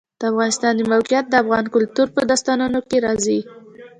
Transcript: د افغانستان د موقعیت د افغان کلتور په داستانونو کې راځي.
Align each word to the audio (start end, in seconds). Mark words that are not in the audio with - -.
د 0.19 0.21
افغانستان 0.31 0.73
د 0.75 0.81
موقعیت 0.91 1.25
د 1.29 1.33
افغان 1.43 1.65
کلتور 1.75 2.07
په 2.15 2.21
داستانونو 2.29 2.79
کې 2.89 2.97
راځي. 3.05 3.39